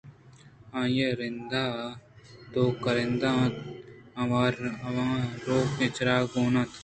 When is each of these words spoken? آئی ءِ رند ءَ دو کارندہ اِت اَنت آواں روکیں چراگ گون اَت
آئی 0.79 0.97
ءِ 1.15 1.17
رند 1.19 1.51
ءَ 1.63 1.95
دو 2.53 2.63
کارندہ 2.83 3.29
اِت 3.41 3.55
اَنت 4.19 4.55
آواں 4.87 5.17
روکیں 5.45 5.93
چراگ 5.95 6.23
گون 6.33 6.55
اَت 6.59 6.71